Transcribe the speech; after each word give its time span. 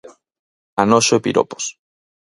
Anoxo 0.83 1.13
e 1.17 1.23
piropos. 1.25 1.65